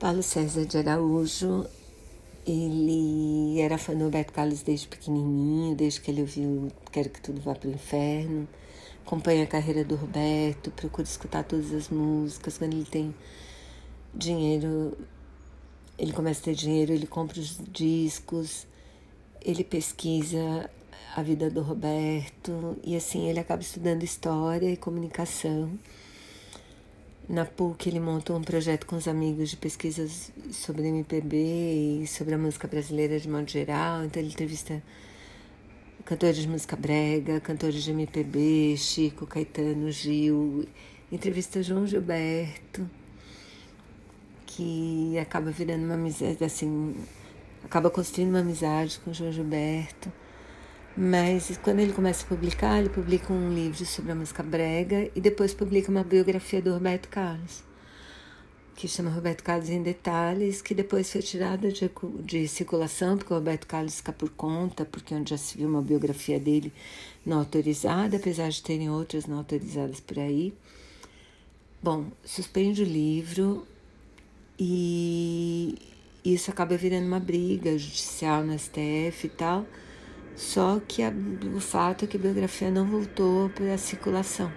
Paulo 0.00 0.22
César 0.22 0.64
de 0.64 0.78
Araújo, 0.78 1.66
ele 2.46 3.60
era 3.60 3.76
fã 3.76 3.94
do 3.94 4.04
Roberto 4.04 4.32
Carlos 4.32 4.62
desde 4.62 4.88
pequenininho, 4.88 5.76
desde 5.76 6.00
que 6.00 6.10
ele 6.10 6.22
ouviu 6.22 6.72
Quero 6.90 7.10
que 7.10 7.20
Tudo 7.20 7.38
Vá 7.42 7.54
para 7.54 7.68
o 7.68 7.72
Inferno. 7.72 8.48
Acompanha 9.04 9.44
a 9.44 9.46
carreira 9.46 9.84
do 9.84 9.96
Roberto, 9.96 10.70
procura 10.70 11.06
escutar 11.06 11.44
todas 11.44 11.70
as 11.74 11.90
músicas. 11.90 12.56
Quando 12.56 12.72
ele 12.72 12.86
tem 12.86 13.14
dinheiro, 14.14 14.96
ele 15.98 16.14
começa 16.14 16.40
a 16.40 16.44
ter 16.44 16.54
dinheiro, 16.54 16.94
ele 16.94 17.06
compra 17.06 17.38
os 17.38 17.58
discos, 17.70 18.66
ele 19.42 19.62
pesquisa 19.62 20.70
a 21.14 21.22
vida 21.22 21.50
do 21.50 21.60
Roberto 21.60 22.78
e 22.82 22.96
assim 22.96 23.28
ele 23.28 23.38
acaba 23.38 23.60
estudando 23.60 24.02
história 24.02 24.72
e 24.72 24.78
comunicação. 24.78 25.70
Na 27.28 27.44
PUC 27.44 27.88
ele 27.88 28.00
montou 28.00 28.36
um 28.36 28.42
projeto 28.42 28.86
com 28.86 28.96
os 28.96 29.06
amigos 29.06 29.50
de 29.50 29.56
pesquisas 29.56 30.32
sobre 30.50 30.88
MPB 30.88 32.02
e 32.02 32.06
sobre 32.06 32.34
a 32.34 32.38
música 32.38 32.66
brasileira 32.66 33.20
de 33.20 33.28
modo 33.28 33.48
geral. 33.48 34.04
Então 34.04 34.20
ele 34.20 34.32
entrevista 34.32 34.82
cantores 36.04 36.38
de 36.38 36.48
música 36.48 36.74
brega, 36.74 37.40
cantores 37.40 37.84
de 37.84 37.92
MPB, 37.92 38.76
Chico, 38.76 39.26
Caetano, 39.26 39.90
Gil, 39.92 40.66
entrevista 41.12 41.62
João 41.62 41.86
Gilberto, 41.86 42.88
que 44.44 45.16
acaba 45.18 45.52
virando 45.52 45.84
uma 45.84 45.94
amizade, 45.94 46.42
assim, 46.42 46.96
acaba 47.64 47.90
construindo 47.90 48.30
uma 48.30 48.40
amizade 48.40 48.98
com 49.04 49.12
João 49.12 49.30
Gilberto. 49.30 50.12
Mas 51.02 51.58
quando 51.62 51.78
ele 51.78 51.94
começa 51.94 52.26
a 52.26 52.28
publicar, 52.28 52.78
ele 52.78 52.90
publica 52.90 53.32
um 53.32 53.54
livro 53.54 53.86
sobre 53.86 54.12
a 54.12 54.14
música 54.14 54.42
brega 54.42 55.10
e 55.16 55.20
depois 55.20 55.54
publica 55.54 55.90
uma 55.90 56.04
biografia 56.04 56.60
do 56.60 56.74
Roberto 56.74 57.08
Carlos, 57.08 57.62
que 58.76 58.86
chama 58.86 59.08
Roberto 59.08 59.42
Carlos 59.42 59.70
em 59.70 59.82
Detalhes, 59.82 60.60
que 60.60 60.74
depois 60.74 61.10
foi 61.10 61.22
tirada 61.22 61.72
de, 61.72 61.90
de 62.22 62.46
circulação, 62.46 63.16
porque 63.16 63.32
o 63.32 63.36
Roberto 63.36 63.66
Carlos 63.66 63.96
fica 63.96 64.12
por 64.12 64.28
conta, 64.28 64.84
porque 64.84 65.14
onde 65.14 65.30
já 65.30 65.38
se 65.38 65.56
viu 65.56 65.70
uma 65.70 65.80
biografia 65.80 66.38
dele 66.38 66.70
não 67.24 67.38
autorizada, 67.38 68.18
apesar 68.18 68.50
de 68.50 68.62
terem 68.62 68.90
outras 68.90 69.24
não 69.24 69.38
autorizadas 69.38 70.00
por 70.00 70.18
aí. 70.18 70.52
Bom, 71.82 72.08
suspende 72.22 72.82
o 72.82 72.86
livro 72.86 73.66
e 74.58 75.78
isso 76.22 76.50
acaba 76.50 76.76
virando 76.76 77.06
uma 77.06 77.20
briga 77.20 77.78
judicial 77.78 78.44
no 78.44 78.52
STF 78.52 79.24
e 79.24 79.30
tal. 79.30 79.64
Só 80.36 80.80
que 80.86 81.02
a, 81.02 81.12
o 81.54 81.60
fato 81.60 82.04
é 82.04 82.08
que 82.08 82.16
a 82.16 82.20
biografia 82.20 82.70
não 82.70 82.86
voltou 82.86 83.50
para 83.50 83.74
a 83.74 83.78
circulação. 83.78 84.50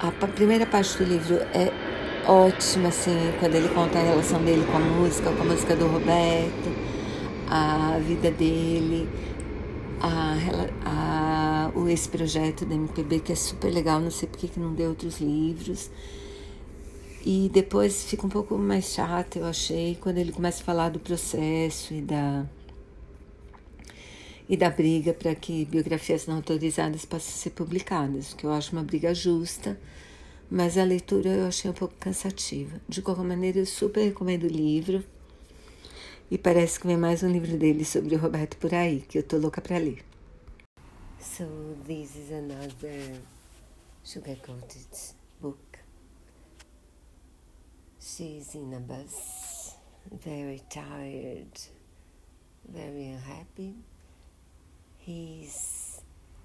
A, 0.00 0.10
primeira 0.26 0.66
parte 0.66 0.98
do 0.98 1.04
livro 1.04 1.36
é 1.36 1.70
ótima, 2.26 2.88
assim, 2.88 3.12
quando 3.38 3.54
ele 3.54 3.68
conta 3.68 3.98
a 3.98 4.02
relação 4.02 4.42
dele 4.42 4.66
com 4.66 4.76
a 4.76 4.80
música, 4.80 5.30
com 5.30 5.42
a 5.42 5.44
música 5.44 5.76
do 5.76 5.86
Roberto, 5.86 6.70
a 7.48 7.98
vida 8.00 8.30
dele, 8.30 9.08
a, 10.00 10.36
a, 10.84 11.78
o, 11.78 11.88
esse 11.88 12.08
projeto 12.08 12.64
da 12.64 12.74
MPB 12.74 13.20
que 13.20 13.32
é 13.32 13.36
super 13.36 13.72
legal, 13.72 14.00
não 14.00 14.10
sei 14.10 14.28
porque 14.28 14.48
que 14.48 14.58
não 14.58 14.74
deu 14.74 14.90
outros 14.90 15.20
livros. 15.20 15.88
E 17.24 17.48
depois 17.52 18.02
fica 18.02 18.26
um 18.26 18.30
pouco 18.30 18.58
mais 18.58 18.86
chato, 18.86 19.36
eu 19.36 19.46
achei, 19.46 19.96
quando 20.00 20.18
ele 20.18 20.32
começa 20.32 20.62
a 20.62 20.64
falar 20.64 20.88
do 20.88 20.98
processo 20.98 21.94
e 21.94 22.00
da 22.00 22.44
e 24.48 24.56
da 24.56 24.70
briga 24.70 25.14
para 25.14 25.34
que 25.34 25.64
biografias 25.64 26.26
não 26.26 26.36
autorizadas 26.36 27.04
possam 27.04 27.32
ser 27.32 27.50
publicadas, 27.50 28.34
que 28.34 28.44
eu 28.44 28.52
acho 28.52 28.72
uma 28.72 28.82
briga 28.82 29.14
justa, 29.14 29.78
mas 30.50 30.76
a 30.76 30.84
leitura 30.84 31.30
eu 31.30 31.46
achei 31.46 31.70
um 31.70 31.74
pouco 31.74 31.94
cansativa. 31.98 32.80
De 32.88 33.00
qualquer 33.00 33.24
maneira, 33.24 33.58
eu 33.58 33.66
super 33.66 34.04
recomendo 34.04 34.44
o 34.44 34.48
livro 34.48 35.04
e 36.30 36.38
parece 36.38 36.80
que 36.80 36.86
vem 36.86 36.96
mais 36.96 37.22
um 37.22 37.30
livro 37.30 37.56
dele 37.56 37.84
sobre 37.84 38.14
o 38.14 38.18
Roberto 38.18 38.56
por 38.56 38.74
aí, 38.74 39.00
que 39.00 39.18
eu 39.18 39.22
tô 39.22 39.36
louca 39.38 39.60
para 39.60 39.78
ler. 39.78 40.04
So 41.20 41.44
this 41.86 42.16
is 42.16 42.32
another 42.32 43.20
sugar-coated 44.02 44.88
book. 45.40 45.78
She's 48.00 48.54
in 48.54 48.74
a 48.74 48.80
bus, 48.80 49.76
very 50.10 50.60
tired, 50.68 51.52
very 52.68 53.12
unhappy. 53.12 53.76
He's 55.04 56.00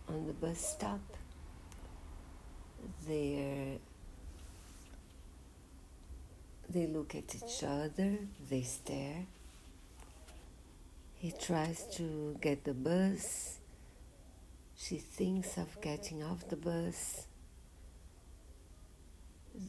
on 0.10 0.26
the 0.26 0.34
bus 0.34 0.58
stop. 0.58 1.00
They're, 3.08 3.78
they 6.68 6.88
look 6.88 7.14
at 7.14 7.36
each 7.36 7.64
other, 7.64 8.18
they 8.50 8.64
stare. 8.64 9.28
He 11.20 11.32
tries 11.40 11.86
to 11.98 12.36
get 12.42 12.64
the 12.64 12.74
bus. 12.74 13.60
She 14.76 14.98
thinks 14.98 15.58
of 15.58 15.80
getting 15.80 16.24
off 16.24 16.50
the 16.50 16.56
bus. 16.56 17.28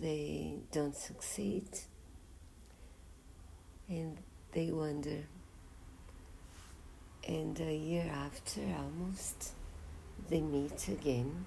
They 0.01 0.61
don't 0.73 0.97
succeed. 0.97 1.69
And 3.87 4.17
they 4.53 4.73
wonder 4.73 5.25
and 7.29 7.61
a 7.61 7.75
year 7.75 8.11
after, 8.11 8.63
almost, 8.79 9.53
they 10.31 10.41
meet 10.41 10.89
again, 10.89 11.45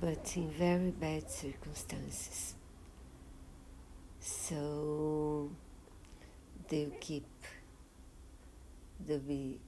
but 0.00 0.32
in 0.36 0.50
very 0.50 0.90
bad 0.90 1.30
circumstances. 1.30 2.54
So 4.18 5.52
they'll 6.68 6.90
keep, 7.00 7.28
they'll 9.06 9.20
be 9.20 9.60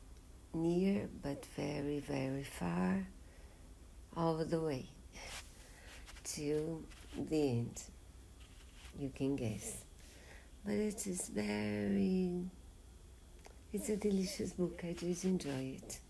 near 0.53 1.09
but 1.23 1.45
very, 1.57 2.01
very 2.01 2.43
far 2.43 3.07
all 4.17 4.45
the 4.45 4.61
way 4.61 4.87
till 6.25 6.83
the 7.17 7.51
end. 7.51 7.81
You 8.99 9.13
can 9.15 9.37
guess. 9.37 9.85
But 10.65 10.75
it 10.75 11.07
is 11.07 11.29
very 11.29 12.28
It's 13.79 13.91
a 13.91 13.97
delicious 13.97 14.55
book. 14.55 14.81
I 14.83 14.93
did 14.93 15.25
enjoy 15.25 15.77
it. 15.79 16.01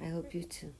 I 0.00 0.06
hope 0.06 0.32
you 0.32 0.44
too. 0.44 0.72